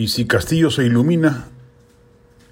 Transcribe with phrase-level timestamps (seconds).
[0.00, 1.48] Y si Castillo se ilumina,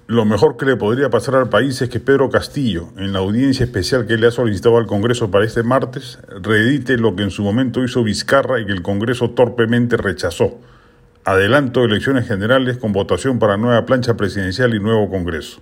[0.05, 3.63] lo mejor que le podría pasar al país es que Pedro Castillo, en la audiencia
[3.63, 7.41] especial que le ha solicitado al Congreso para este martes, reedite lo que en su
[7.41, 10.59] momento hizo Vizcarra y que el Congreso torpemente rechazó.
[11.25, 15.59] Adelanto de elecciones generales con votación para nueva plancha presidencial y nuevo Congreso.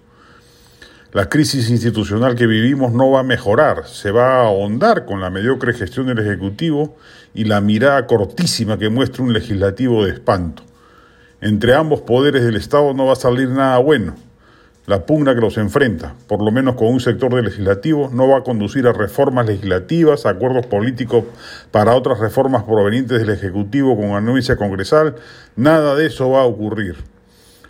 [1.13, 5.29] La crisis institucional que vivimos no va a mejorar, se va a ahondar con la
[5.29, 6.97] mediocre gestión del Ejecutivo
[7.33, 10.66] y la mirada cortísima que muestra un legislativo de espanto.
[11.39, 14.15] Entre ambos poderes del Estado no va a salir nada bueno.
[14.87, 18.39] La pugna que los enfrenta, por lo menos con un sector del legislativo, no va
[18.39, 21.25] a conducir a reformas legislativas, acuerdos políticos
[21.69, 25.15] para otras reformas provenientes del Ejecutivo con anuencia congresal.
[25.55, 26.95] Nada de eso va a ocurrir.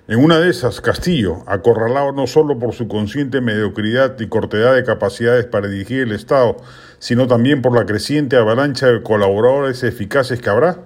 [0.08, 4.86] En una de esas, Castillo, acorralado no solo por su consciente mediocridad y cortedad de
[4.86, 6.55] capacidades para dirigir el Estado,
[6.99, 10.78] sino también por la creciente avalancha de colaboradores eficaces que habrá,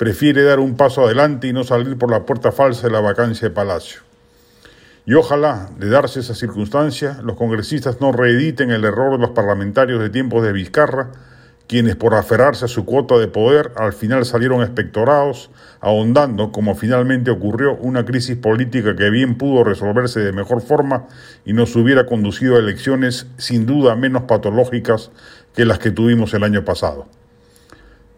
[0.00, 3.46] prefiere dar un paso adelante y no salir por la puerta falsa de la vacancia
[3.46, 4.00] de Palacio.
[5.04, 10.00] Y ojalá, de darse esa circunstancia, los congresistas no reediten el error de los parlamentarios
[10.00, 11.10] de tiempos de Vizcarra,
[11.66, 17.30] quienes por aferrarse a su cuota de poder al final salieron espectorados, ahondando, como finalmente
[17.30, 21.08] ocurrió, una crisis política que bien pudo resolverse de mejor forma
[21.44, 25.10] y nos hubiera conducido a elecciones sin duda menos patológicas
[25.54, 27.19] que las que tuvimos el año pasado.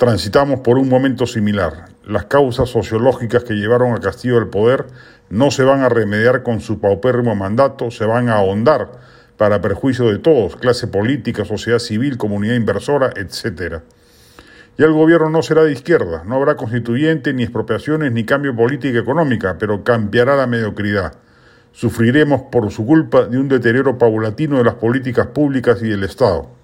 [0.02, 1.84] Transitamos por un momento similar.
[2.04, 4.86] Las causas sociológicas que llevaron a Castillo al poder
[5.30, 8.90] no se van a remediar con su paupérrimo mandato, se van a ahondar
[9.36, 13.82] para perjuicio de todos, clase política, sociedad civil, comunidad inversora, etc.
[14.76, 18.98] Y el gobierno no será de izquierda, no habrá constituyente, ni expropiaciones, ni cambio política
[18.98, 21.12] económica, pero cambiará la mediocridad.
[21.70, 26.61] Sufriremos por su culpa de un deterioro paulatino de las políticas públicas y del Estado.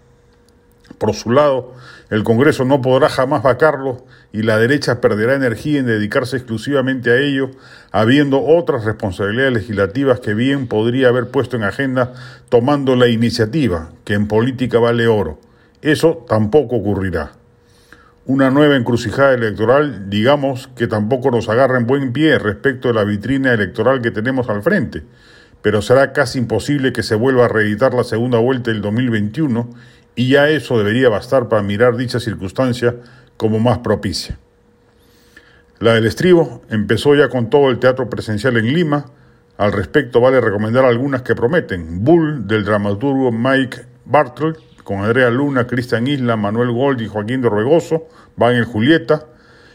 [0.96, 1.74] Por su lado,
[2.10, 7.18] el Congreso no podrá jamás vacarlo y la derecha perderá energía en dedicarse exclusivamente a
[7.18, 7.50] ello,
[7.92, 12.14] habiendo otras responsabilidades legislativas que bien podría haber puesto en agenda
[12.48, 15.38] tomando la iniciativa, que en política vale oro.
[15.82, 17.32] Eso tampoco ocurrirá.
[18.26, 23.04] Una nueva encrucijada electoral, digamos, que tampoco nos agarra en buen pie respecto de la
[23.04, 25.02] vitrina electoral que tenemos al frente,
[25.62, 29.70] pero será casi imposible que se vuelva a reeditar la segunda vuelta del 2021
[30.18, 32.96] y ya eso debería bastar para mirar dicha circunstancia
[33.36, 34.36] como más propicia.
[35.78, 39.04] La del estribo empezó ya con todo el teatro presencial en Lima.
[39.58, 42.02] Al respecto vale recomendar algunas que prometen.
[42.02, 47.48] Bull del dramaturgo Mike Bartle, con Andrea Luna, Cristian Isla, Manuel Gold y Joaquín de
[47.48, 48.08] Ruegoso,
[48.42, 49.26] va en el Julieta.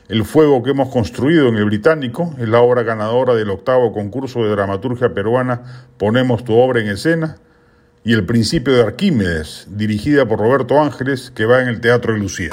[0.10, 4.44] El fuego que hemos construido en el Británico es la obra ganadora del octavo concurso
[4.44, 7.38] de dramaturgia peruana Ponemos tu obra en escena
[8.06, 12.19] y El principio de Arquímedes, dirigida por Roberto Ángeles, que va en el Teatro de
[12.19, 12.50] Lucía.